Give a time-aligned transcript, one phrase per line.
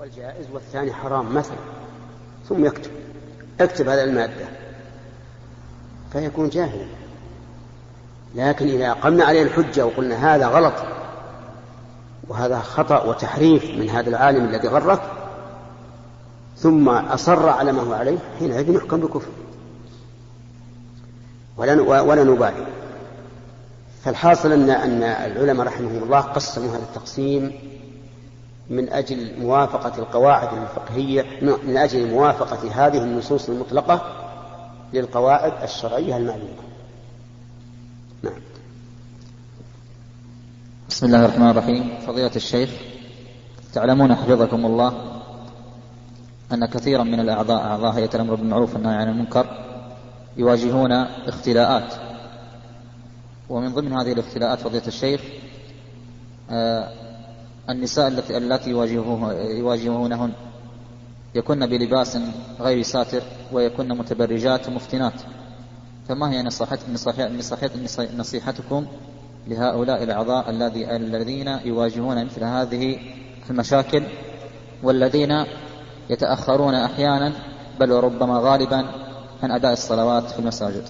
[0.00, 1.56] الأول جائز والثاني حرام مثلا
[2.48, 2.90] ثم يكتب
[3.60, 4.48] اكتب هذه المادة
[6.12, 6.86] فيكون جاهلا.
[8.34, 10.74] لكن إذا قمنا عليه الحجة وقلنا هذا غلط
[12.28, 15.02] وهذا خطأ وتحريف من هذا العالم الذي غرك
[16.56, 19.30] ثم أصر على ما هو عليه حينئذ يحكم بكفر
[21.56, 22.66] ولا ولا نبالي.
[24.04, 27.79] فالحاصل أن أن العلماء رحمهم الله قسموا هذا التقسيم
[28.70, 34.02] من أجل موافقة القواعد الفقهية من أجل موافقة هذه النصوص المطلقة
[34.92, 36.62] للقواعد الشرعية المعلومة.
[38.22, 38.32] نعم.
[40.88, 41.98] بسم الله الرحمن الرحيم.
[42.06, 42.70] فضيلة الشيخ
[43.72, 44.92] تعلمون حفظكم الله
[46.52, 49.46] أن كثيرا من الأعضاء أعضاء هيئة الأمر بالمعروف والنهي عن المنكر
[50.36, 50.92] يواجهون
[51.26, 51.94] اختلاءات.
[53.48, 55.20] ومن ضمن هذه الاختلاءات فضيلة الشيخ
[56.50, 56.99] آه
[57.70, 60.32] النساء التي التي يواجهونهن.
[61.34, 62.18] يكن بلباس
[62.60, 63.22] غير ساتر
[63.52, 65.22] ويكن متبرجات مفتنات.
[66.08, 66.42] فما هي
[68.16, 68.86] نصيحتكم
[69.48, 70.50] لهؤلاء الأعضاء
[70.96, 72.98] الذين يواجهون مثل هذه
[73.50, 74.02] المشاكل
[74.82, 75.44] والذين
[76.10, 77.32] يتأخرون أحيانا
[77.80, 78.86] بل وربما غالبا
[79.42, 80.84] عن أداء الصلوات في المساجد؟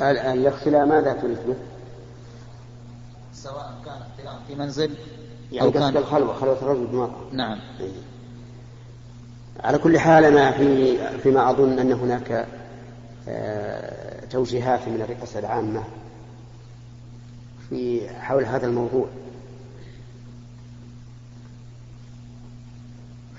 [0.00, 1.56] الإختلاء ماذا تريد به؟
[3.32, 4.90] سواء كان اختلاء في منزل
[5.52, 7.58] يعني أو كان الخلوة خلوة الرجل بالمرأة نعم.
[7.80, 7.90] إيه.
[9.60, 12.46] على كل حال أنا في فيما أظن أن هناك
[13.28, 15.82] آه، توجيهات من الرئاسة العامة
[17.70, 19.06] في حول هذا الموضوع.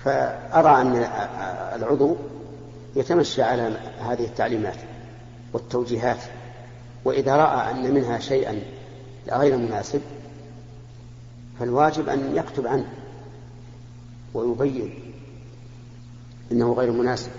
[0.05, 0.95] فأرى أن
[1.75, 2.15] العضو
[2.95, 4.77] يتمشى على هذه التعليمات
[5.53, 6.19] والتوجيهات
[7.05, 8.61] وإذا رأى أن منها شيئا
[9.31, 10.01] غير مناسب
[11.59, 12.85] فالواجب أن يكتب عنه
[14.33, 14.93] ويبين
[16.51, 17.31] أنه غير مناسب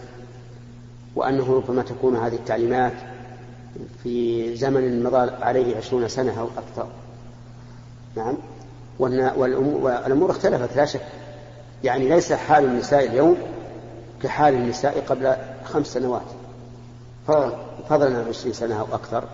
[1.16, 2.92] وأنه ربما تكون هذه التعليمات
[4.02, 6.88] في زمن مضى عليه عشرون سنة أو أكثر.
[8.16, 8.34] نعم.
[8.98, 11.06] والأمور اختلفت لا شك.
[11.84, 13.36] يعني ليس حال النساء اليوم
[14.22, 16.22] كحال النساء قبل خمس سنوات.
[17.88, 19.24] فضلا عن عشرين سنة أو أكثر.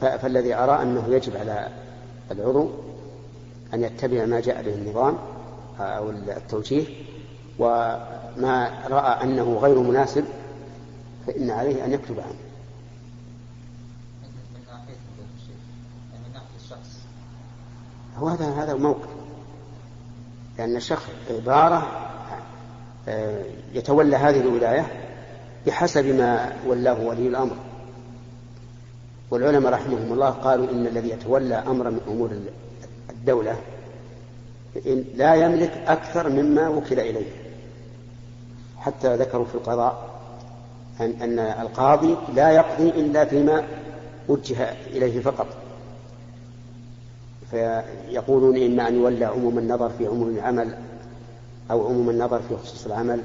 [0.00, 1.68] فالذي أرى أنه يجب على
[2.30, 2.68] العضو
[3.74, 5.18] أن يتبع ما جاء به النظام
[5.80, 6.84] أو التوجيه
[7.58, 10.24] وما رأى أنه غير مناسب
[11.26, 12.34] فإن عليه أن يكتب عنه.
[18.18, 19.08] هو هذا هذا الموقف
[20.58, 22.10] لأن الشخص عبارة
[23.08, 24.86] آه، يتولى هذه الولاية
[25.66, 27.56] بحسب ما ولاه ولي الأمر.
[29.34, 32.30] والعلماء رحمهم الله قالوا إن الذي يتولى أمر من أمور
[33.10, 33.56] الدولة
[35.14, 37.26] لا يملك أكثر مما وكل إليه.
[38.78, 40.20] حتى ذكروا في القضاء
[41.00, 43.64] أن, أن القاضي لا يقضي إلا فيما
[44.28, 45.46] وجه إليه فقط.
[47.50, 50.78] فيقولون إما أن يولى عموم النظر في عموم العمل
[51.70, 53.20] أو عموم النظر في خصوص العمل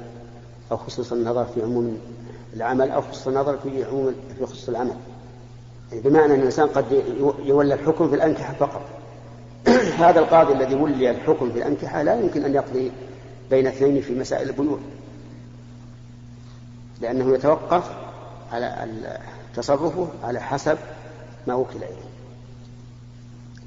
[0.72, 1.98] أو خصوص النظر في عموم
[2.54, 4.96] العمل أو خصوص النظر في عموم في خصوص العمل.
[5.92, 7.02] بمعنى أن الإنسان قد
[7.44, 8.82] يولى الحكم في الأنكحة فقط.
[10.04, 12.92] هذا القاضي الذي ولي الحكم في الأنكحة لا يمكن أن يقضي
[13.50, 14.78] بين اثنين في مسائل البيوع.
[17.00, 17.90] لأنه يتوقف
[18.52, 18.88] على
[19.56, 20.78] تصرفه على حسب
[21.46, 22.10] ما وكل إليه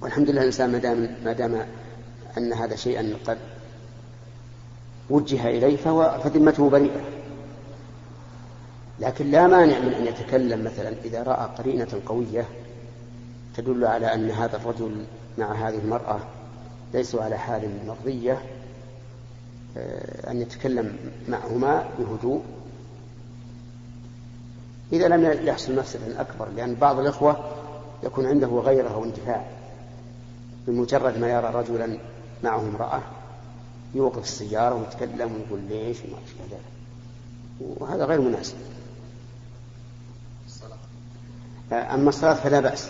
[0.01, 1.65] والحمد لله الإنسان ما دام ما دام
[2.37, 3.37] أن هذا شيئا قد
[5.09, 7.01] وجه إليه فهو فذمته بريئة.
[8.99, 12.45] لكن لا مانع من أن يتكلم مثلا إذا رأى قرينة قوية
[13.55, 15.05] تدل على أن هذا الرجل
[15.37, 16.19] مع هذه المرأة
[16.93, 18.41] ليسوا على حال مرضية
[19.77, 20.97] آه، أن يتكلم
[21.29, 22.41] معهما بهدوء.
[24.93, 27.51] إذا لم يحصل مفسدة أكبر لأن بعض الإخوة
[28.03, 29.45] يكون عنده غيره واندفاع
[30.67, 31.97] بمجرد ما يرى رجلا
[32.43, 33.01] معه امرأة
[33.95, 36.73] يوقف السيارة ويتكلم ويقول ليش وما أشبه ذلك.
[37.81, 38.55] وهذا غير مناسب.
[41.73, 42.89] أما الصلاة فلا بأس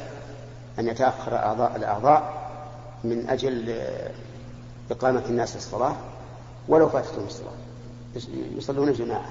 [0.79, 2.43] أن يتأخر أعضاء الأعضاء
[3.03, 3.75] من أجل
[4.91, 5.95] إقامة الناس الصلاة
[6.67, 7.53] ولو فاتتهم الصلاة.
[8.57, 9.29] يصلون جماعة.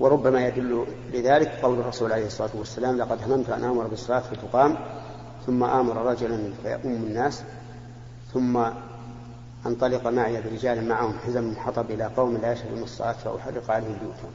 [0.00, 4.76] وربما يدل لذلك قول الرسول عليه الصلاة والسلام لقد هممت أن آمر بالصلاة فتقام
[5.46, 7.42] ثم آمر رجلا فيؤم الناس
[8.34, 8.64] ثم
[9.66, 14.30] أنطلق معي برجال معهم حزم حطب إلى قوم لا يشهدون الصلاة فأحرق عليهم بيوتهم.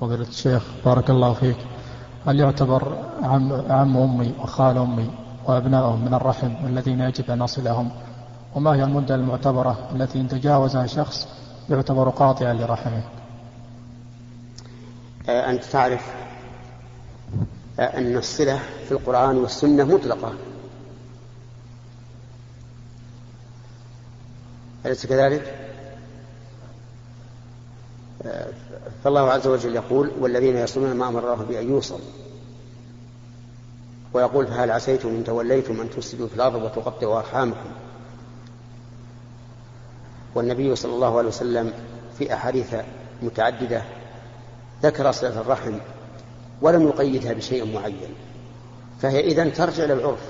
[0.00, 1.56] فضيلة الشيخ بارك الله فيك
[2.26, 5.10] هل يعتبر عم, عم أمي وخال أمي
[5.46, 7.90] وأبنائهم من الرحم الذين يجب أن أصلهم
[8.54, 11.28] وما هي المدة المعتبرة التي إن تجاوزها شخص
[11.70, 13.02] يعتبر قاطعا لرحمه؟
[15.28, 16.12] آه، أنت تعرف
[17.78, 20.32] آه، أن الصلة في القرآن والسنة مطلقة.
[24.86, 25.69] أليس كذلك؟
[29.04, 32.00] فالله عز وجل يقول والذين يصلون ما أمر الله بأن يوصل.
[34.14, 37.70] ويقول فهل عسيتم إن توليتم أن تفسدوا في الأرض وتقطعوا أرحامكم؟
[40.34, 41.72] والنبي صلى الله عليه وسلم
[42.18, 42.74] في أحاديث
[43.22, 43.82] متعددة
[44.82, 45.72] ذكر صلة الرحم
[46.62, 48.14] ولم يقيدها بشيء معين
[49.02, 50.22] فهي إذن ترجع إلى العرف.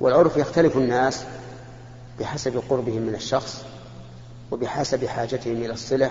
[0.00, 1.24] والعرف يختلف الناس
[2.20, 3.64] بحسب قربهم من الشخص
[4.50, 6.10] وبحسب حاجتهم إلى الصلة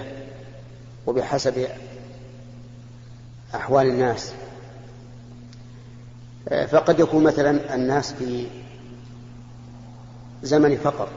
[1.07, 1.67] وبحسب
[3.55, 4.33] أحوال الناس.
[6.71, 8.47] فقد يكون مثلا الناس في
[10.43, 11.07] زمن فقر.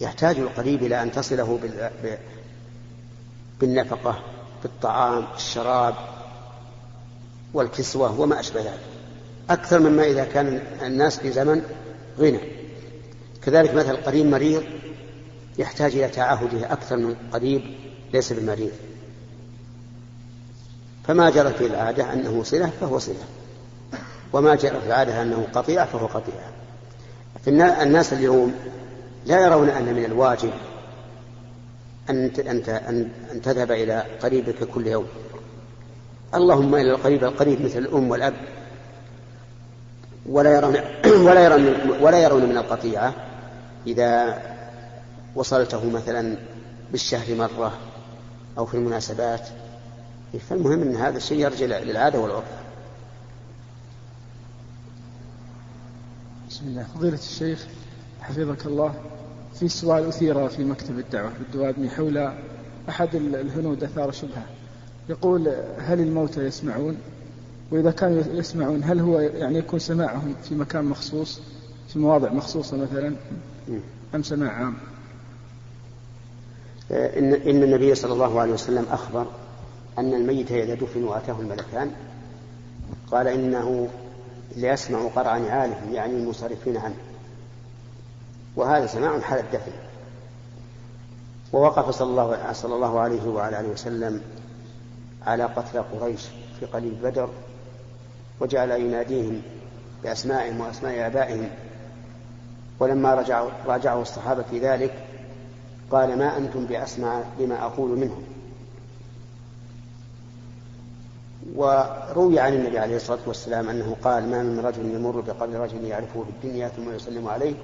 [0.00, 1.58] يحتاج القريب إلى أن تصله
[3.60, 4.18] بالنفقة
[4.62, 5.94] بالطعام الشراب
[7.54, 8.80] والكسوة وما أشبه ذلك.
[9.50, 11.62] أكثر مما إذا كان الناس في زمن
[12.18, 12.40] غنى.
[13.42, 14.62] كذلك مثل قريب مريض
[15.58, 17.62] يحتاج إلى تعهده أكثر من قريب
[18.12, 18.72] ليس بمريض.
[21.06, 23.24] فما جرت في العادة أنه صلة فهو صلة.
[24.32, 26.52] وما جرى في العادة أنه قطيعة فهو قطيعة
[27.82, 28.54] الناس اليوم
[29.26, 30.50] لا يرون أن من الواجب
[32.10, 33.10] أن أنت أن
[33.42, 35.06] تذهب إلى قريبك كل يوم.
[36.34, 38.34] اللهم إلى القريب القريب مثل الأم والأب.
[40.26, 40.76] ولا يرون
[41.26, 43.14] ولا يرون ولا يرون من القطيعة
[43.86, 44.42] إذا
[45.34, 46.36] وصلته مثلا
[46.92, 47.78] بالشهر مرة
[48.58, 49.48] أو في المناسبات.
[50.48, 52.44] فالمهم أن هذا الشيء يرجع للعادة والعرف.
[56.50, 56.86] بسم الله.
[56.94, 57.66] فضيلة الشيخ
[58.20, 58.94] حفظك الله.
[59.54, 62.32] في سؤال أثير في مكتب الدعوة بالدوادمي حول
[62.88, 64.46] أحد الهنود أثار شبهة.
[65.08, 66.96] يقول هل الموتى يسمعون؟
[67.70, 71.40] وإذا كانوا يسمعون هل هو يعني يكون سماعهم في مكان مخصوص
[71.88, 73.16] في مواضع مخصوصة مثلا؟
[74.14, 74.74] أم سماع عام؟
[76.92, 79.26] إن, إن النبي صلى الله عليه وسلم أخبر
[79.98, 81.90] أن الميت إذا دفن وأتاه الملكان
[83.10, 83.88] قال إنه
[84.56, 86.94] ليسمع قرع نعالهم يعني المنصرفين عنه.
[88.56, 89.72] وهذا سماع حال الدفن.
[91.52, 94.20] ووقف صلى الله, صلى الله عليه وعلى آله وسلم
[95.26, 96.22] على قتل قريش
[96.60, 97.28] في قليل بدر
[98.40, 99.42] وجعل يناديهم
[100.02, 101.50] بأسمائهم وأسماء آبائهم.
[102.80, 105.11] ولما رجعوا راجعه الصحابة في ذلك
[105.92, 108.22] قال ما أنتم بأسمع بما أقول منهم
[111.54, 116.24] وروي عن النبي عليه الصلاة والسلام أنه قال ما من رجل يمر بقبر رجل يعرفه
[116.24, 117.54] في الدنيا ثم يسلم عليه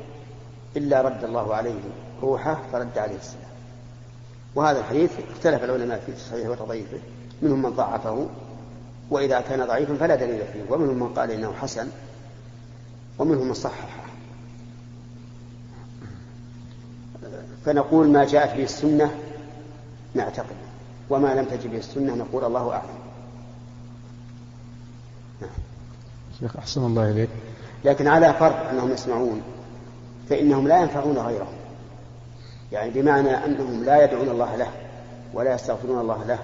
[0.77, 1.81] إلا رد الله عليه
[2.23, 3.49] روحه فرد عليه السلام.
[4.55, 6.99] وهذا الحديث اختلف العلماء في صحيحه وتضعيفه.
[7.43, 8.27] منهم من ضعفه
[9.11, 10.62] وإذا كان ضعيفا فلا دليل فيه.
[10.71, 11.88] ومنهم من قال إنه حسن
[13.19, 14.08] ومنهم من صححه.
[17.64, 19.11] فنقول ما جاءت به السنة
[20.14, 20.56] نعتقد
[21.11, 22.99] وما لم تجد به السنة نقول الله أعلم.
[25.40, 25.50] نعم.
[26.40, 27.28] شيخ أحسن الله إليك.
[27.85, 29.42] لكن على فرض أنهم يسمعون
[30.28, 31.54] فإنهم لا ينفعون غيرهم.
[32.73, 34.70] يعني بمعنى أنهم لا يدعون الله له
[35.35, 36.38] ولا يستغفرون الله له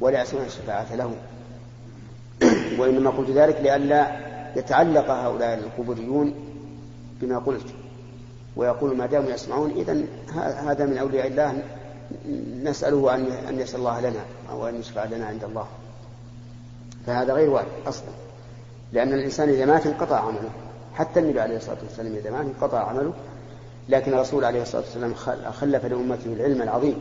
[0.00, 1.14] ولا يسمعون الشفاعة له.
[2.78, 6.34] وإنما قلت ذلك لئلا يتعلق هؤلاء القبوريون
[7.20, 7.66] بما قلت.
[8.56, 10.04] ويقول ما داموا يسمعون إذا
[10.70, 11.62] هذا من أولياء الله
[12.62, 15.66] نسأله أن أن يسأل الله لنا أو أن يشفع لنا عند الله.
[17.06, 18.08] فهذا غير وارد أصلا.
[18.92, 20.50] لأن الإنسان إذا مات انقطع عمله.
[20.94, 23.12] حتى النبي عليه الصلاة والسلام إذا مات انقطع عمله.
[23.88, 25.14] لكن الرسول عليه الصلاة والسلام
[25.52, 26.98] خلف لأمته العلم العظيم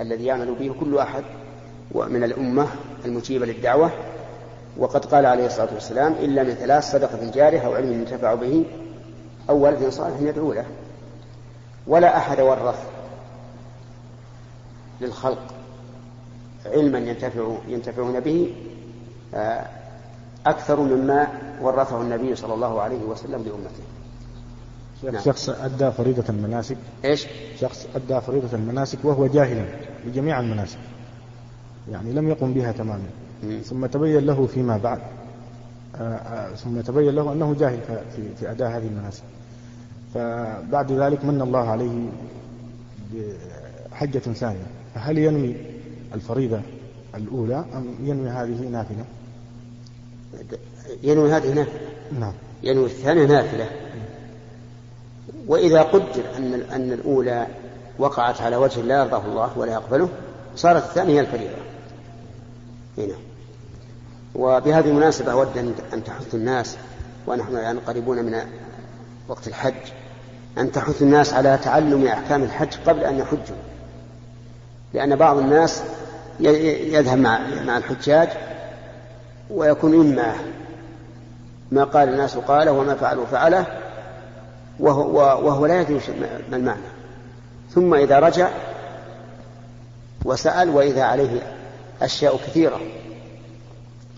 [0.00, 1.24] الذي يعمل به كل أحد
[1.92, 2.66] ومن الأمة
[3.04, 3.90] المجيبة للدعوة.
[4.78, 8.64] وقد قال عليه الصلاة والسلام إلا من ثلاث صدقة جارية أو علم ينتفع به
[9.50, 10.64] أو ولد صالح يدعو له
[11.86, 12.86] ولا أحد ورث
[15.00, 15.54] للخلق
[16.66, 18.54] علما ينتفع ينتفعون به
[19.34, 19.66] آه،
[20.46, 21.28] أكثر مما
[21.60, 23.82] ورثه النبي صلى الله عليه وسلم لأمته.
[25.12, 25.24] نعم.
[25.24, 26.76] شخص أدى فريضة المناسك.
[27.04, 27.26] إيش؟
[27.60, 29.64] شخص أدى فريضة المناسك وهو جاهلا
[30.06, 30.78] بجميع المناسك.
[31.90, 33.06] يعني لم يقم بها تماما.
[33.64, 35.00] ثم تبين له فيما بعد.
[35.96, 37.80] آه، آه، ثم تبين له أنه جاهل
[38.16, 39.22] في, في أداء هذه المناسك.
[40.14, 42.08] فبعد ذلك من الله عليه
[43.12, 44.66] بحجة ثانية.
[44.94, 45.54] فهل ينوي
[46.14, 46.60] الفريضة
[47.14, 49.04] الأولى أم ينوي هذه نافلة؟
[51.02, 51.80] ينوي هذه نافلة.
[52.20, 52.32] نعم.
[52.62, 53.70] ينوي الثانية نافلة.
[55.46, 57.46] وإذا قدر أن أن الأولى
[57.98, 60.08] وقعت على وجه لا يرضاه الله ولا يقبله
[60.56, 61.56] صارت الثانية هي الفريضة.
[62.98, 63.14] هنا
[64.34, 65.58] وبهذه المناسبة أود
[65.92, 66.76] أن تحث الناس
[67.26, 68.36] ونحن الآن قريبون من
[69.28, 69.74] وقت الحج
[70.58, 73.56] أن تحث الناس على تعلم أحكام الحج قبل أن يحجوا.
[74.94, 75.82] لأن بعض الناس
[76.40, 78.28] يذهب مع مع الحجاج
[79.50, 80.34] ويكون إما
[81.70, 83.66] ما قال الناس قاله وما فعلوا فعله
[84.80, 86.00] وهو, وهو لا يدري
[86.50, 86.80] ما المعنى.
[87.74, 88.48] ثم إذا رجع
[90.24, 91.40] وسأل وإذا عليه
[92.02, 92.80] أشياء كثيرة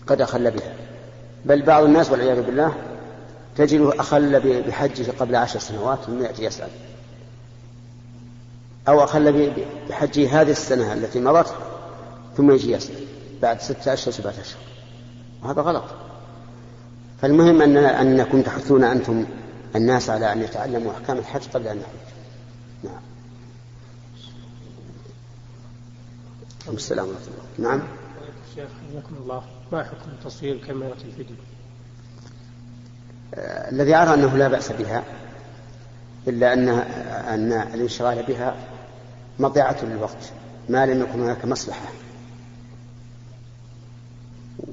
[0.07, 0.73] قد أخل بها.
[1.45, 2.73] بل بعض الناس والعياذ بالله
[3.57, 6.69] تجده أخل بحجه قبل عشر سنوات ثم يأتي يسأل.
[8.87, 9.53] أو أخل
[9.89, 11.55] بحجه هذه السنة التي مضت
[12.37, 13.05] ثم يجي يسأل.
[13.41, 14.61] بعد ستة أشهر سبعة أشهر
[15.43, 15.83] وهذا غلط.
[17.21, 19.25] فالمهم أن أنكم تحثون أنتم
[19.75, 22.13] الناس على أن يتعلموا أحكام الحج قبل أن يحج.
[22.83, 23.01] نعم.
[26.67, 27.23] السلام ورحمة
[27.59, 27.83] الله نعم.
[28.55, 29.43] شيخ حياكم الله.
[29.71, 31.35] ما حكم تصوير كاميرا الفيديو.
[33.37, 35.03] الذي أرى أنه لا بأس بها
[36.27, 36.69] إلا أن
[37.29, 38.55] أن الانشغال بها
[39.39, 40.31] مضيعة للوقت
[40.69, 41.87] ما لم يكن هناك مصلحة.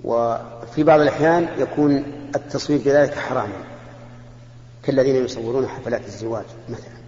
[0.04, 2.04] وفي بعض الأحيان يكون
[2.36, 3.64] التصوير بذلك حراما
[4.82, 7.00] كالذين يصورون حفلات الزواج مثلا.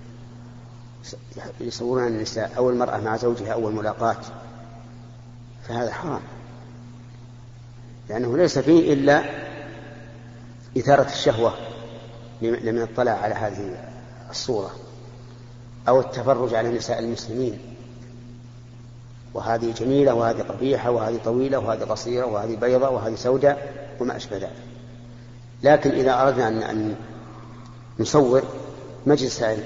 [1.60, 4.16] يصورون النساء أو المرأة مع زوجها أول ملاقاة
[5.68, 6.20] فهذا حرام.
[8.08, 9.22] لأنه ليس فيه إلا
[10.76, 11.54] إثارة الشهوة
[12.42, 13.92] لمن اطلع على هذه
[14.30, 14.70] الصورة
[15.88, 17.58] أو التفرج على نساء المسلمين.
[19.34, 24.52] وهذه جميلة وهذه قبيحة وهذه طويلة وهذه قصيرة وهذه بيضاء وهذه سوداء وما أشبه ذلك.
[25.62, 26.96] لكن إذا أردنا أن
[27.98, 28.42] نصور
[29.06, 29.64] مجلس علم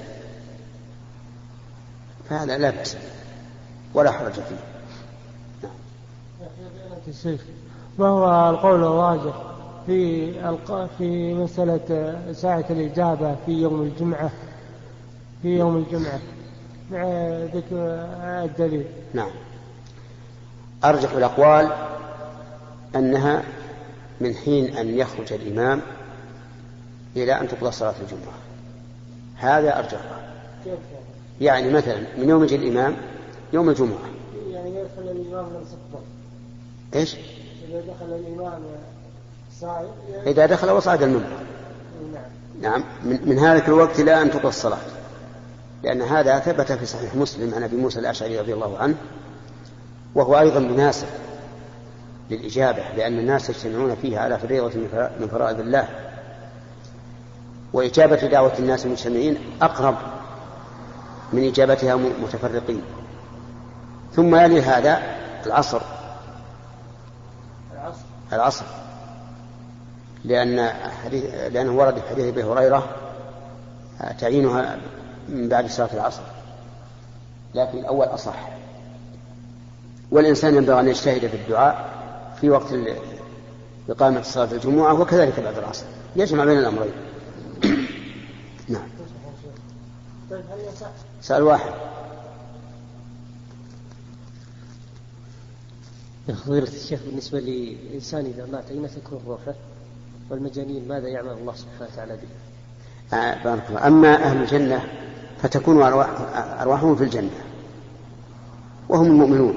[2.29, 2.97] فهذا لا بأس
[3.93, 4.63] ولا حرج فيه.
[5.63, 5.71] نعم.
[7.07, 7.41] الشيخ
[7.99, 9.56] ما هو القول الراجح؟
[9.87, 10.33] في
[10.97, 14.31] في مسألة ساعة الإجابة في يوم الجمعة
[15.41, 16.19] في يوم الجمعة
[16.91, 17.03] مع
[17.53, 17.75] ذكر
[18.45, 18.85] الدليل.
[19.13, 19.29] نعم.
[20.83, 21.71] أرجح الأقوال
[22.95, 23.43] أنها
[24.21, 25.81] من حين أن يخرج الإمام
[27.15, 28.37] إلى أن تقضى صلاة الجمعة.
[29.35, 30.33] هذا أرجحها
[31.41, 32.95] يعني مثلا من يوم يجي الإمام
[33.53, 34.09] يوم الجمعة.
[34.51, 35.65] يعني يدخل الإمام من
[36.95, 37.15] إيش؟
[37.69, 38.61] إذا دخل الإمام
[40.25, 41.37] إذا دخل وصعد المنبر.
[42.61, 42.83] نعم.
[43.03, 44.77] من, من هذا الوقت إلى أن تقضى الصلاة.
[45.83, 48.95] لأن هذا ثبت في صحيح مسلم عن أبي موسى الأشعري رضي الله عنه
[50.15, 51.07] وهو أيضا مناسب
[52.29, 54.71] للإجابة لأن الناس يجتمعون فيها على فريضة
[55.19, 55.87] من فرائض الله.
[57.73, 59.95] وإجابة دعوة الناس المجتمعين أقرب
[61.33, 62.81] من إجابتها متفرقين.
[64.15, 65.01] ثم يلي هذا
[65.45, 65.81] العصر.
[67.73, 68.01] العصر.
[68.33, 68.65] العصر.
[70.27, 70.69] لأن
[71.03, 72.95] حديث لأنه ورد في حديث أبي هريرة
[74.19, 74.77] تعيينها
[75.29, 76.21] من بعد صلاة العصر.
[77.55, 78.49] لكن الأول أصح.
[80.11, 81.89] والإنسان ينبغي أن يجتهد في الدعاء
[82.41, 82.73] في وقت
[83.89, 85.85] إقامة صلاة الجمعة وكذلك بعد العصر.
[86.15, 86.93] يجمع بين الأمرين.
[88.69, 88.87] نعم.
[91.21, 91.71] سأل واحد.
[96.27, 99.55] فضيلة الشيخ بالنسبة للإنسان إذا مات أين تكون روحه؟
[100.29, 103.87] والمجانين ماذا يعمل الله سبحانه وتعالى به؟ آه بارك الله.
[103.87, 104.81] أما أهل الجنة
[105.41, 106.09] فتكون أرواح
[106.61, 107.29] أرواحهم في الجنة
[108.89, 109.55] وهم المؤمنون.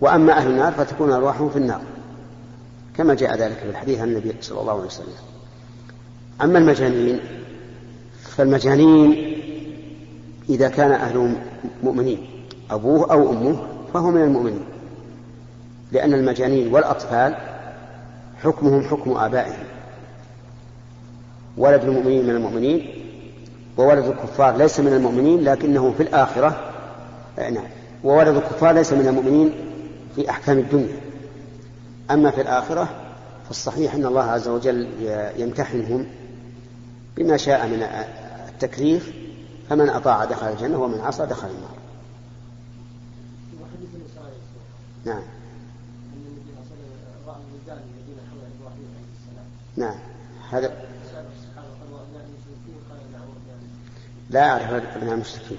[0.00, 1.80] وأما أهل النار فتكون أرواحهم في النار
[2.96, 5.14] كما جاء ذلك في الحديث عن النبي صلى الله عليه وسلم.
[6.42, 7.20] أما المجانين
[8.22, 9.36] فالمجانين
[10.48, 11.36] إذا كان أهلهم
[11.82, 12.26] مؤمنين
[12.70, 13.56] أبوه أو أمه
[13.94, 14.64] فهو من المؤمنين
[15.92, 17.55] لأن المجانين والأطفال
[18.44, 19.64] حكمهم حكم آبائهم.
[21.56, 23.02] ولد المؤمنين من المؤمنين
[23.76, 26.72] وولد الكفار ليس من المؤمنين لكنه في الآخرة
[27.38, 27.64] نعم
[28.04, 29.52] وولد الكفار ليس من المؤمنين
[30.16, 31.00] في أحكام الدنيا.
[32.10, 32.88] أما في الآخرة
[33.46, 34.88] فالصحيح أن الله عز وجل
[35.36, 36.06] يمتحنهم
[37.16, 37.82] بما شاء من
[38.48, 39.12] التكليف
[39.70, 41.76] فمن أطاع دخل الجنة ومن عصى دخل النار.
[45.04, 45.22] نعم.
[49.76, 49.94] نعم.
[50.50, 50.72] هذا
[54.30, 55.58] لا أعرف أبناء المشركين.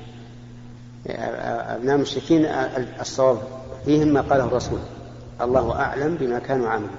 [1.07, 2.45] أبناء المشركين
[2.99, 3.41] الصواب
[3.85, 4.79] فيهم ما قاله الرسول.
[5.41, 6.91] الله أعلم بما كانوا عاملين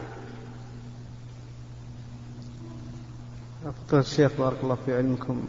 [3.88, 5.44] فضيلة الشيخ بارك الله في علمكم.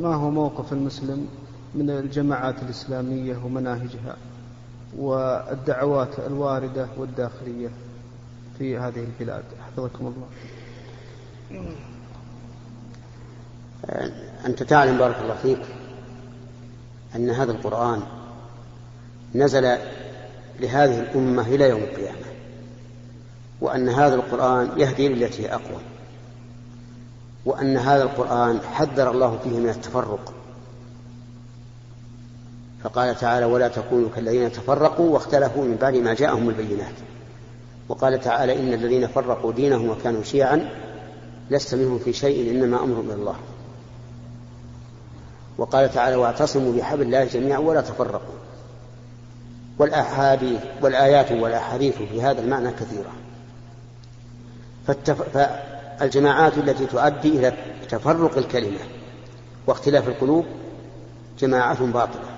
[0.00, 1.28] ما هو موقف المسلم
[1.74, 4.16] من الجماعات الإسلامية ومناهجها
[4.96, 7.68] والدعوات الواردة والداخلية؟
[8.62, 9.42] في هذه البلاد.
[9.66, 10.28] حفظكم الله.
[14.46, 15.62] أنت تعلم بارك الله فيك
[17.16, 18.02] أن هذا القرآن
[19.34, 19.78] نزل
[20.60, 22.26] لهذه الأمة إلى يوم القيامة
[23.60, 25.80] وأن هذا القرآن يهدي للتي هي أقوى
[27.44, 30.34] وأن هذا القرآن حذر الله فيه من التفرق.
[32.82, 36.94] فقال تعالى ولا تكونوا كالذين تفرقوا واختلفوا من بعد ما جاءهم البينات.
[37.88, 40.68] وقال تعالى إن الذين فرقوا دينهم وكانوا شيعا
[41.50, 43.36] لست منهم في شيء إنما أمر من الله.
[45.58, 48.34] وقال تعالى واعتصموا بحبل الله جميعا ولا تفرقوا.
[49.78, 53.12] والأحاديث والآيات والأحاديث في هذا المعنى كثيرة.
[54.86, 55.22] فالتف...
[55.22, 57.52] فالجماعات التي تؤدي إلى
[57.88, 58.78] تفرق الكلمة
[59.66, 60.44] واختلاف القلوب
[61.38, 62.32] جماعة باطلة.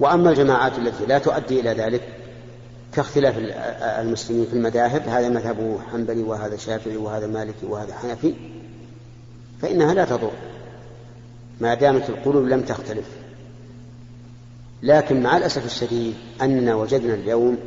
[0.00, 2.02] وأما الجماعات التي لا تؤدي إلى ذلك
[2.96, 3.34] كاختلاف
[4.00, 8.34] المسلمين في المذاهب هذا مذهب حنبلي وهذا شافعي وهذا مالكي وهذا حنفي
[9.62, 10.30] فإنها لا تضر.
[11.60, 13.06] ما دامت القلوب لم تختلف.
[14.82, 17.58] لكن مع الأسف الشديد أننا وجدنا اليوم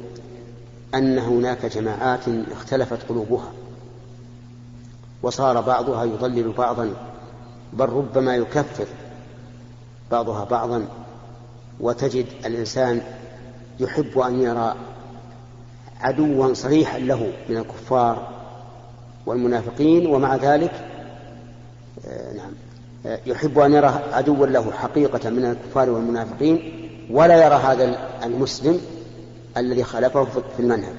[0.96, 2.20] أن هناك جماعات
[2.52, 3.52] اختلفت قلوبها
[5.24, 6.94] وصار بعضها يضلل بعضا
[7.74, 8.86] بل ربما يكفر
[10.12, 10.88] بعضها بعضا
[11.80, 13.02] وتجد الإنسان
[13.80, 14.76] يحب أن يرى
[16.02, 18.40] عدوا صريحا له من الكفار
[19.26, 20.72] والمنافقين ومع ذلك
[22.08, 22.52] آه، نعم
[23.06, 28.82] آه، يحب أن يرى عدوا له حقيقة من الكفار والمنافقين ولا يرى هذا المسلم
[29.58, 30.96] الذي خالفه في المنهج.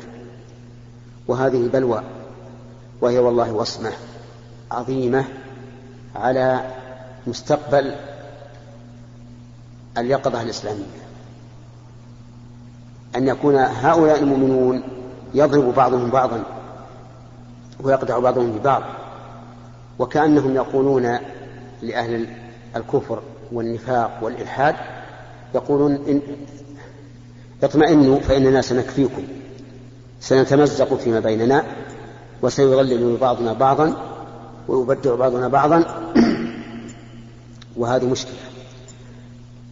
[1.29, 2.03] وهذه بلوى
[3.01, 3.93] وهي والله وصمة
[4.71, 5.25] عظيمة
[6.17, 6.61] على
[7.27, 7.95] مستقبل
[9.99, 11.01] اليقظة الإسلامية.
[13.17, 14.83] أن يكون هؤلاء المؤمنون
[15.35, 16.43] يضرب بعضهم بعضا
[17.81, 18.83] ويقطع بعضهم ببعض
[19.99, 21.19] وكأنهم يقولون
[21.83, 22.27] لأهل
[22.77, 24.75] الكفر والنفاق والإلحاد
[25.55, 26.21] يقولون إن
[27.63, 29.23] اطمئنوا فإننا سنكفيكم
[30.21, 31.65] سنتمزق فيما بيننا
[32.43, 33.95] وسيضلل بعضنا بعضا
[34.69, 35.85] ويبدع بعضنا بعضا.
[37.77, 38.35] وهذه مشكلة.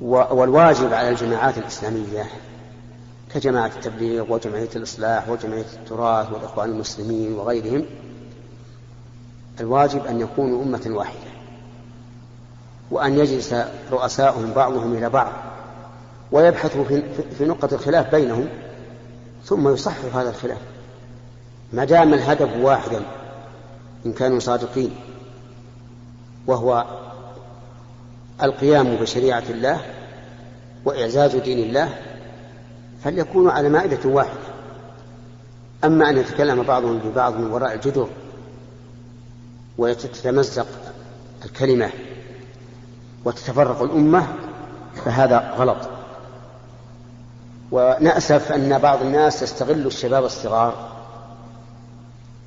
[0.01, 2.25] والواجب على الجماعات الإسلامية
[3.35, 7.85] كجماعة التبليغ وجمعية الإصلاح وجمعية التراث والإخوان المسلمين وغيرهم
[9.61, 11.29] الواجب أن يكونوا أمة واحدة
[12.91, 13.55] وأن يجلس
[13.91, 15.33] رؤساؤهم بعضهم إلى بعض
[16.33, 16.85] ويبحثوا
[17.39, 18.49] في نقطة الخلاف بينهم
[19.45, 20.59] ثم يصحح هذا الخلاف.
[21.73, 23.03] ما دام الهدف واحدا
[24.07, 24.95] إن كانوا صادقين
[26.47, 26.85] وهو
[28.43, 29.81] القيام بشريعة الله
[30.85, 31.99] وإعزاز دين الله
[33.05, 34.41] فليكونوا على مائدة واحدة
[35.85, 38.09] أما أن يتكلم بعضهم ببعض من وراء الجدر
[39.79, 40.67] وتتمزق
[41.45, 41.91] الكلمة
[43.25, 44.27] وتتفرق الأمة
[45.05, 45.89] فهذا غلط.
[47.71, 50.89] ونأسف أن بعض الناس يستغل الشباب الصغار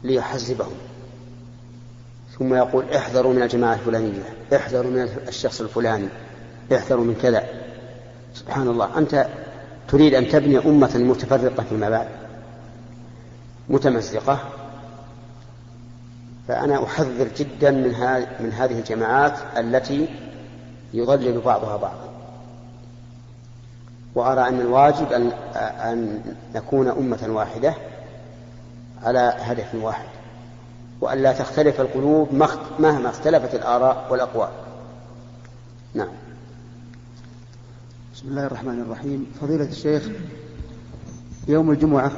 [0.03, 0.75] ليحزبهم.
[2.39, 4.23] ثم يقول احذروا من الجماعة الفلانية
[4.55, 6.07] احذروا من الشخص الفلاني
[6.75, 7.43] احذروا من كذا.
[8.35, 8.97] سبحان الله.
[8.97, 9.27] أنت
[9.91, 12.08] تريد أن تبني أمة متفرقة فيما بعد
[13.69, 14.39] متمزقة.
[16.47, 17.91] فأنا أحذر جدا من,
[18.39, 20.08] من هذه الجماعات التي
[20.93, 22.10] يضلل بعضها بعضا.
[24.15, 26.21] وأرى أن الواجب أن, أن
[26.56, 27.73] نكون أمة واحدة
[29.04, 30.10] على هدف واحد
[31.01, 32.34] وأن لا تختلف القلوب
[32.80, 34.49] مهما اختلفت الآراء والأقوال.
[35.93, 36.20] نعم.
[38.21, 39.25] بسم الله الرحمن الرحيم.
[39.41, 40.10] فضيلة الشيخ
[41.47, 42.12] يوم الجمعة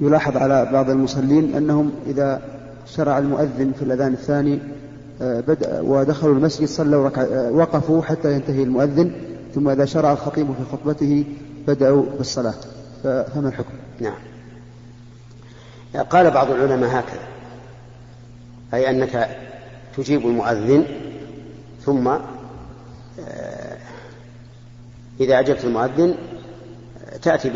[0.00, 2.42] يلاحظ على بعض المصلين أنهم إذا
[2.86, 4.58] شرع المؤذن في الأذان الثاني
[5.22, 9.12] آه، بدأ ودخلوا المسجد صلوا آه، وقفوا حتى ينتهي المؤذن
[9.54, 11.24] ثم إذا شرع الخطيب في خطبته
[11.66, 12.54] بدأوا بالصلاة.
[13.02, 14.18] فما الحكم؟ نعم.
[16.10, 17.20] قال بعض العلماء هكذا.
[18.74, 19.28] أي أنك
[19.96, 20.84] تجيب المؤذن
[21.84, 23.49] ثم آه،
[25.20, 26.14] إذا أجبت المؤذن
[27.22, 27.50] تأتي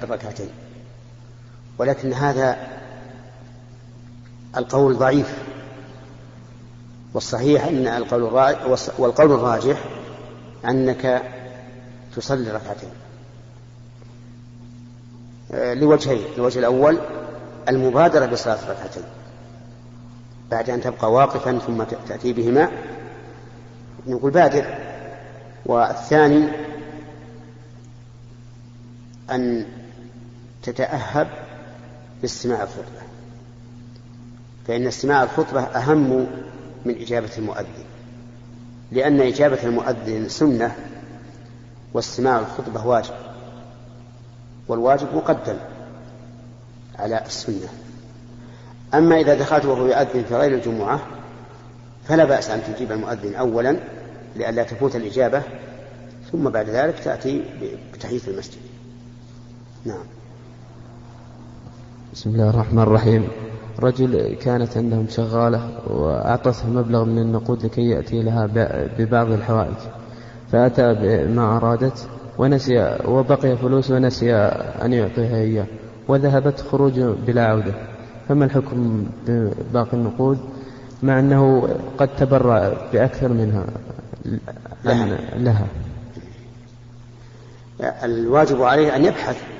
[0.00, 0.48] بالركعتين
[1.78, 2.56] ولكن هذا
[4.56, 5.34] القول ضعيف.
[7.14, 8.22] والصحيح أن القول
[8.98, 9.84] والقول الراجح
[10.64, 11.22] أنك
[12.16, 12.90] تصلي ركعتين.
[15.52, 16.98] آه، لوجهين الوجه الأول
[17.68, 19.02] المبادرة بصلاة ركعتين
[20.50, 22.70] بعد أن تبقى واقفا ثم تأتي بهما
[24.06, 24.64] نقول بادر.
[25.66, 26.65] والثاني
[29.30, 29.66] أن
[30.62, 31.28] تتأهب
[32.22, 33.02] لاستماع الخطبة.
[34.68, 36.26] فإن استماع الخطبة أهم
[36.84, 37.84] من إجابة المؤذن
[38.92, 40.76] لأن إجابة المؤذن سنة
[41.94, 43.14] واستماع الخطبة واجب
[44.68, 45.56] والواجب مقدم
[46.98, 47.68] على السنة.
[48.94, 51.00] أما إذا دخلت وهو يؤذن في غير الجمعة
[52.08, 53.76] فلا بأس أن تجيب المؤذن أولا
[54.36, 55.42] لئلا تفوت الإجابة
[56.32, 57.44] ثم بعد ذلك تأتي
[57.92, 58.58] بتحية المسجد.
[59.86, 60.04] نعم.
[62.12, 63.28] بسم الله الرحمن الرحيم.
[63.80, 68.48] رجل كانت عندهم شغالة وأعطته مبلغ من النقود لكي يأتي لها
[68.98, 69.76] ببعض الحوائج.
[70.52, 74.34] فأتى بما أرادت ونسي وبقي فلوس ونسي
[74.82, 75.66] أن يعطيها إياه
[76.08, 77.74] وذهبت خروج بلا عودة.
[78.28, 80.38] فما الحكم بباقي النقود؟
[81.02, 81.68] مع أنه
[81.98, 83.64] قد تبرع بأكثر منها
[84.84, 85.66] لها, لها.
[88.04, 89.55] الواجب عليه أن يبحث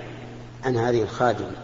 [0.65, 1.57] عن هذه الخادمة.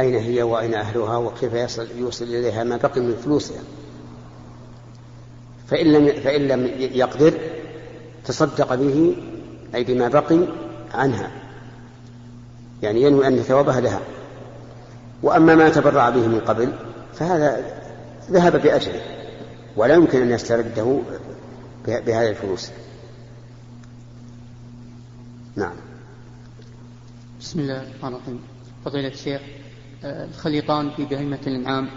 [0.00, 3.62] أين هي وأين أهلها وكيف يصل, يوصل إليها؟ ما بقي من فلوسها.
[5.68, 7.38] فإن لم فإن لم يقدر
[8.24, 9.16] تصدق به
[9.74, 10.38] أي بما بقي
[10.94, 11.30] عنها.
[12.82, 14.00] يعني ينوي أن ثوابها لها.
[15.22, 16.72] وأما ما تبرع به من قبل
[17.14, 17.64] فهذا
[18.30, 19.00] ذهب بأجره
[19.76, 20.98] ولا يمكن أن يسترده
[21.86, 22.70] بهذه الفلوس.
[25.56, 25.72] نعم.
[27.42, 28.40] بسم الله الرحمن الرحيم.
[28.84, 29.40] فضيلة الشيخ
[30.04, 31.88] الخليطان في بهيمة الأنعام.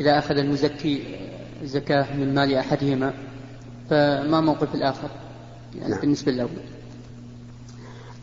[0.00, 1.18] إذا أخذ المزكي
[1.64, 3.14] زكاة من مال أحدهما
[3.90, 5.08] فما موقف الآخر؟
[5.74, 6.00] يعني نعم.
[6.00, 6.50] بالنسبة للأول.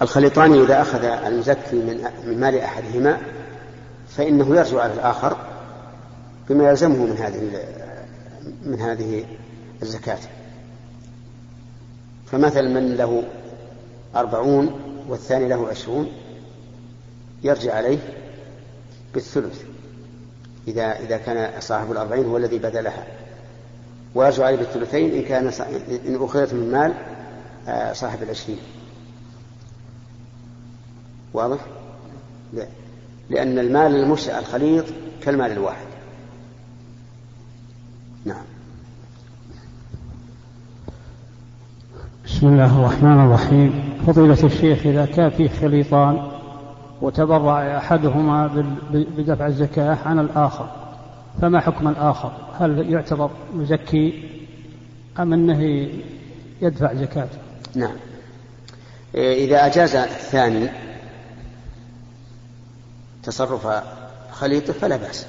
[0.02, 3.18] الخليطان إذا أخذ المزكي من من مال أحدهما
[4.08, 5.38] فإنه يرجع على الآخر
[6.50, 7.50] بما يلزمه من هذه
[8.66, 9.26] من هذه
[9.82, 10.20] الزكاة.
[12.26, 13.24] فمثلا من له
[14.16, 16.12] أربعون والثاني له عشرون
[17.44, 17.98] يرجع عليه
[19.14, 19.64] بالثلث
[20.68, 23.08] إذا إذا كان صاحب الأربعين هو الذي بذلها.
[24.16, 25.48] ويرجع عليه بالثلثين إن كان
[26.08, 26.94] إن أخذت من مال
[27.68, 28.60] آه، صاحب العشرين.
[31.34, 31.60] واضح؟
[32.54, 32.66] لا.
[33.30, 34.86] لأن المال المشتع الخليط
[35.24, 35.86] كالمال الواحد.
[38.26, 38.44] نعم.
[42.26, 43.94] بسم الله الرحمن الرحيم.
[44.08, 46.31] فضيلة الشيخ إذا كان فيه خليطان
[47.02, 48.48] وتبرع أحدهما
[48.92, 50.70] بدفع الزكاة عن الآخر.
[51.42, 54.30] فما حكم الآخر؟ هل يعتبر مزكي
[55.20, 55.90] أم أنه
[56.62, 57.38] يدفع زكاته؟
[57.76, 57.96] نعم.
[59.16, 60.70] إذا أجاز الثاني
[63.24, 63.84] تصرف
[64.32, 65.28] خليطه فلا بأس.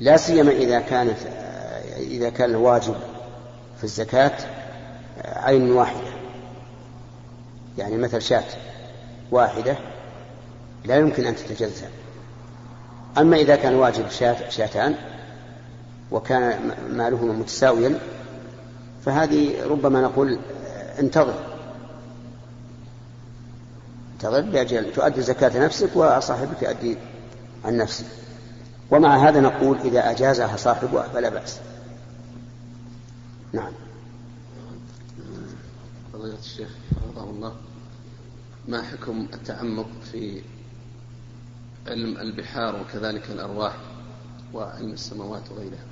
[0.00, 1.18] لا سيما إذا كانت
[1.96, 2.94] إذا كان الواجب
[3.78, 4.32] في الزكاة
[5.24, 6.12] عين واحدة.
[7.78, 8.44] يعني مثل شاة
[9.30, 9.76] واحدة
[10.84, 11.88] لا يمكن أن تتجزأ.
[13.18, 14.08] أما إذا كان واجب
[14.48, 14.94] شاتان
[16.10, 17.98] وكان مالهما متساويا
[19.04, 20.38] فهذه ربما نقول
[20.98, 21.34] انتظر.
[24.14, 26.96] انتظر بأجل تؤدي زكاة نفسك وصاحبك يؤدي
[27.64, 28.04] عن نفسه.
[28.90, 31.60] ومع هذا نقول إذا أجازها صاحبها فلا بأس.
[33.52, 33.72] نعم.
[36.12, 37.52] فضيلة الشيخ حفظه الله
[38.68, 40.42] ما حكم التعمق في
[41.86, 43.72] علم البحار وكذلك الأرواح
[44.54, 45.84] وعلم السماوات وغيرها.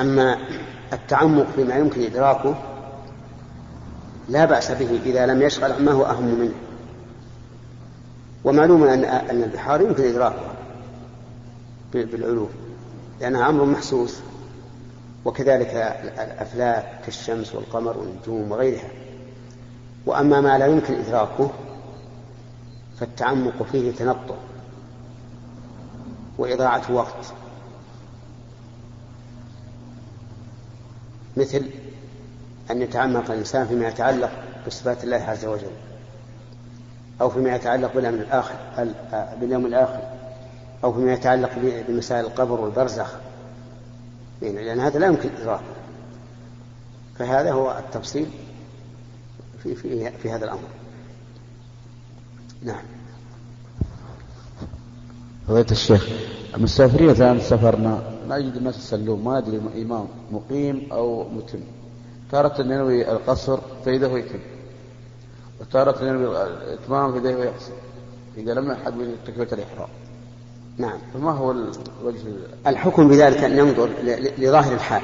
[0.00, 0.38] أما
[0.92, 2.54] التعمق فيما يمكن إدراكه
[4.28, 6.54] لا بأس به إذا لم يشغل ما هو أهم منه.
[8.44, 10.54] ومعلوم أن أن البحار يمكن إدراكها
[11.94, 12.50] بالعلوم
[13.20, 14.20] لأنها أمر محسوس
[15.24, 15.74] وكذلك
[16.18, 18.88] الأفلاك كالشمس والقمر والنجوم وغيرها.
[20.06, 21.50] وأما ما لا يمكن إدراكه
[23.02, 24.34] فالتعمق فيه تنطع
[26.38, 27.32] وإضاعة وقت.
[31.36, 31.70] مثل
[32.70, 34.30] أن يتعمق الإنسان فيما يتعلق
[34.66, 35.70] بصفات الله عز وجل
[37.20, 38.54] أو فيما يتعلق بالأمن الآخر
[39.40, 40.00] باليوم الآخر
[40.84, 41.50] أو فيما يتعلق
[41.88, 43.14] بمسائل القبر والبرزخ.
[44.42, 45.62] لأن هذا لا يمكن إدراكه
[47.18, 48.30] فهذا هو التفصيل
[49.62, 50.81] في, في, في هذا الأمر.
[52.64, 52.82] نعم.
[55.48, 56.08] فضيلة الشيخ
[56.54, 61.58] المسافرين الآن سافرنا ما يجد الناس يصلون ما أدري إمام مقيم أو متم.
[62.32, 64.38] تارة ينوي القصر فإذا هو يتم.
[65.60, 66.36] وتارة ينوي
[66.74, 67.72] إتمام يديه ويقصر
[68.36, 69.88] إذا لم يحد من تكبيرة الإحرام.
[70.78, 70.98] نعم.
[71.14, 72.18] فما هو الوجه
[72.66, 75.02] الحكم بذلك أن ننظر ل- لظاهر الحال.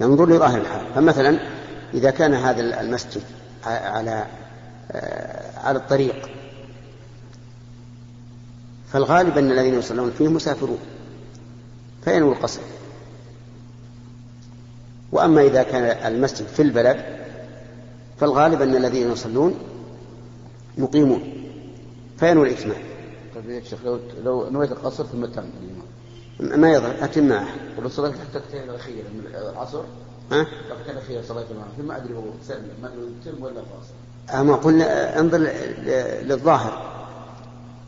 [0.00, 0.86] ننظر لظاهر الحال.
[0.94, 1.38] فمثلا
[1.94, 3.22] إذا كان هذا المسجد
[3.66, 4.26] على
[4.92, 6.28] آه، على الطريق
[8.92, 10.78] فالغالب أن الذين يصلون فيه مسافرون
[12.04, 12.60] فينوي القصر
[15.12, 17.04] وأما إذا كان المسجد في البلد
[18.20, 19.54] فالغالب أن الذين يصلون
[20.78, 21.32] مقيمون
[22.18, 22.82] فينوي الإتمام
[23.34, 25.44] طيب يا شيخ لو لو نويت القصر ثم تم
[26.40, 29.82] ما يضر أتم معه ولو صليت حتى الأخيرة من العصر؟
[30.32, 32.22] ها؟ الركعتين الأخيرة صليت معه ما أدري هو
[32.82, 35.38] ما أدري تم ولا قاصر أما قلنا انظر
[36.22, 36.91] للظاهر.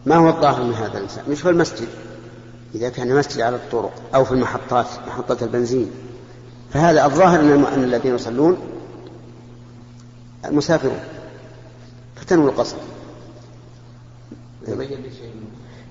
[0.06, 1.88] ما هو الظاهر من هذا الإنسان؟ مش هو المسجد
[2.74, 5.90] إذا كان مسجد على الطرق أو في المحطات محطة البنزين.
[6.72, 8.58] فهذا الظاهر أن الذين يصلون
[10.50, 10.98] مسافرون
[12.16, 12.76] فتنوي القصر.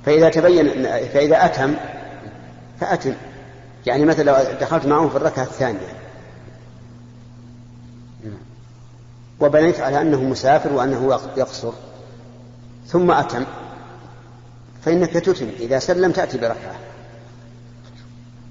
[0.06, 1.74] فإذا تبين فإذا أتم
[2.80, 3.14] فأتم.
[3.86, 5.94] يعني مثلا لو دخلت معهم في الركعة الثانية.
[9.40, 11.72] وبنيت على أنه مسافر وأنه يقصر.
[12.88, 13.46] ثم أتم.
[14.86, 16.76] فإنك تتم إذا سلم تأتي بركعة.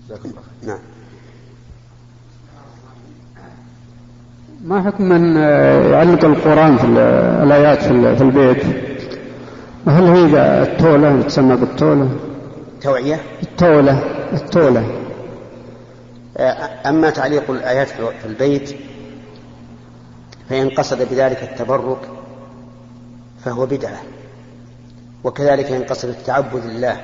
[0.09, 0.68] جزاكم الله خير.
[0.71, 0.79] نعم.
[4.64, 6.99] ما حكم من آه، يعلق القرآن في ال-
[7.47, 8.64] الآيات في ال- في البيت؟
[9.87, 12.09] هل هي التولة تسمى بالتولة؟
[12.81, 13.99] توعية؟ التولة
[14.33, 14.99] التولة.
[16.87, 18.75] أما تعليق الآيات في البيت
[20.51, 21.99] فإن قصد بذلك التبرك
[23.45, 24.01] فهو بدعة.
[25.25, 27.01] وكذلك إن قصد التعبد لله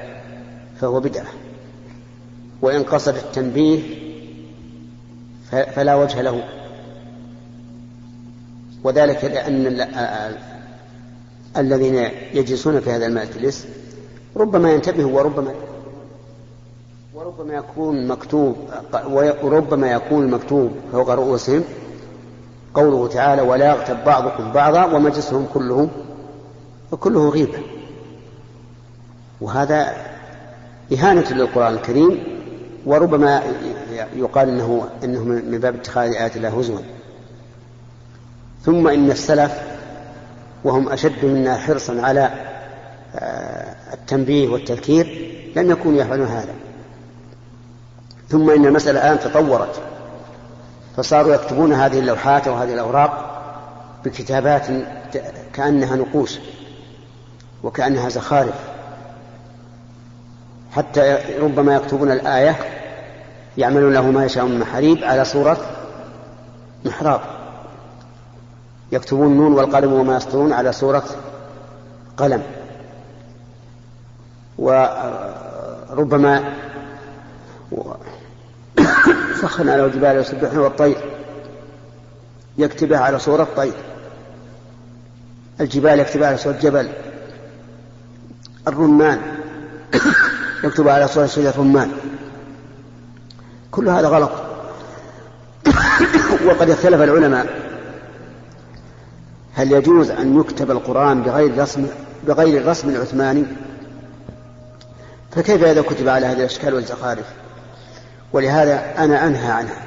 [0.80, 1.26] فهو بدعة.
[2.62, 3.82] وإن قصد التنبيه
[5.50, 6.44] فلا وجه له.
[8.84, 10.38] وذلك لأن ال- ال-
[11.56, 11.94] الذين
[12.34, 13.66] يجلسون في هذا المجلس
[14.36, 15.54] ربما ينتبهوا وربما
[17.14, 18.56] وربما يكون مكتوب
[19.42, 21.64] وربما يكون المكتوب فوق رؤوسهم
[22.74, 25.88] قوله تعالى ولا يغتب بعضكم بعضا ومجلسهم كله
[26.92, 27.58] وكله غيبة.
[29.40, 29.96] وهذا
[30.92, 32.38] إهانة للقرآن الكريم
[32.86, 33.42] وربما
[34.16, 36.78] يقال إنه إنه من باب اتخاذ آيات الله هزوا.
[38.64, 39.60] ثم إن السلف
[40.64, 42.30] وهم أشد منا حرصا على
[43.14, 46.54] آه، التنبيه والتذكير لم يكونوا يفعلون هذا.
[48.28, 49.82] ثم إن المسألة الآن تطورت.
[50.96, 53.40] فصاروا يكتبون هذه اللوحات وهذه الأوراق
[54.04, 54.66] بكتابات
[55.52, 56.38] كأنها نقوش
[57.62, 58.67] وكأنها زخارف.
[60.78, 62.56] حتى ربما يكتبون الآية
[63.58, 65.56] يعملون له ما يشاء من محاريب على صورة
[66.84, 67.20] محراب.
[68.92, 71.04] يكتبون النون والقلم وما يسطرون على صورة
[72.16, 72.42] قلم.
[74.58, 76.54] وربما
[79.40, 80.96] سخن على الجبال يسبحن والطير
[82.58, 83.74] يكتبها على صورة طير.
[85.60, 86.88] الجبال يكتبها على صورة جبل.
[88.68, 89.20] الرمان.
[90.64, 91.90] يكتبها على صورة شجرة رمان
[93.70, 94.30] كل هذا غلط.
[96.46, 97.46] وقد اختلف العلماء.
[99.54, 101.86] هل يجوز أن يكتب القرآن بغير رسم
[102.26, 103.44] بغير الرسم العثماني؟
[105.30, 107.24] فكيف إذا كتب على هذه الأشكال والزخارف؟
[108.32, 109.82] ولهذا أنا أنهى عنها.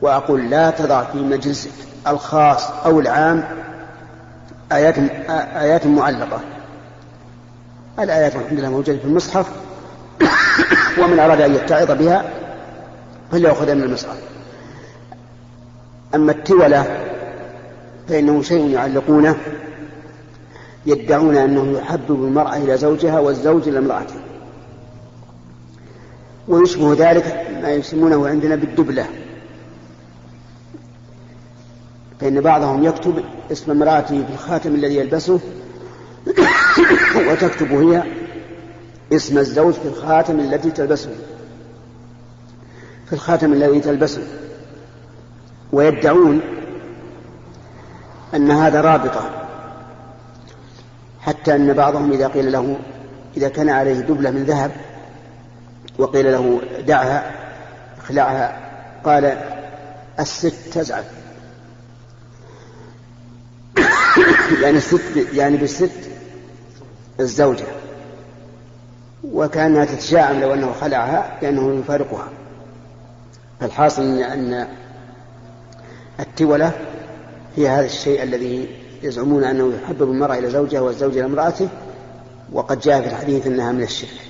[0.00, 1.70] وأقول لا تضع في مجلسك
[2.06, 3.44] الخاص أو العام
[4.72, 4.98] آيات
[5.56, 6.40] آيات معلقة.
[7.98, 9.46] الآيات الحمد لله موجودة في المصحف.
[10.98, 12.24] ومن أراد أن يتعظ بها
[13.32, 14.18] فليأخذها من المصحف
[16.14, 17.04] أما التولة
[18.08, 19.36] فإنه شيء يعلقونه
[20.86, 24.14] يدعون أنه يحبب المرأة إلى زوجها والزوج إلى امرأته.
[26.48, 29.06] ويشبه ذلك ما يسمونه عندنا بالدبلة.
[32.20, 35.40] فإن بعضهم يكتب اسم امرأته في الخاتم الذي يلبسه
[37.30, 38.02] وتكتب هي
[39.12, 41.10] اسم الزوج في الخاتم الذي تلبسه
[43.06, 44.22] في الخاتم الذي تلبسه.
[45.72, 46.40] ويدعون
[48.34, 49.30] أن هذا رابطة
[51.20, 52.78] حتى أن بعضهم إذا قيل له
[53.36, 54.70] إذا كان عليه دبلة من ذهب
[55.98, 57.30] وقيل له دعها
[57.98, 58.58] اخلعها
[59.04, 59.38] قال
[60.20, 61.04] الست تزعل.
[64.62, 66.10] يعني الست يعني بالست
[67.20, 67.66] الزوجة.
[69.32, 72.28] وكانها تتشاءم لو أنه خلعها لأنه يفارقها.
[73.60, 74.66] فالحاصل أن
[76.20, 76.72] التولة
[77.56, 78.68] هي هذا الشيء الذي
[79.02, 81.68] يزعمون أنه يحبب المرأة إلى زوجها والزوج إلى امرأته
[82.52, 84.20] وقد جاء في الحديث أنها من الشرك.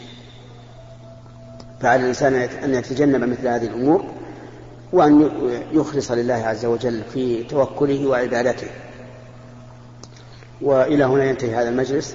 [1.80, 4.04] فعلى الإنسان أن يتجنب مثل هذه الأمور
[4.92, 5.30] وأن
[5.72, 8.66] يخلص لله عز وجل في توكله وعبادته.
[10.60, 12.14] وإلى هنا ينتهي هذا المجلس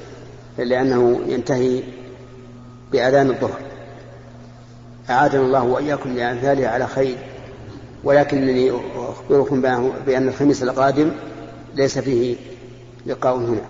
[0.58, 1.84] لأنه ينتهي
[2.91, 3.60] بأذان الظهر.
[5.10, 7.17] أعادنا الله وإياكم لأمثاله على خير.
[8.04, 9.62] ولكنني أخبركم
[10.06, 11.12] بأن الخميس القادم
[11.75, 12.36] ليس فيه
[13.06, 13.62] لقاء هنا.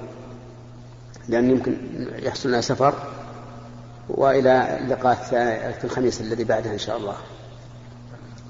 [1.29, 1.77] لأن يمكن
[2.19, 2.93] يحصل لنا سفر
[4.09, 5.15] وإلى اللقاء
[5.79, 7.15] في الخميس الذي بعده إن شاء الله.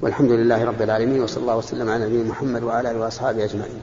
[0.01, 3.79] والحمد لله رب العالمين وصلى الله وسلم على نبينا محمد وعلى آله وأصحابه أجمعين.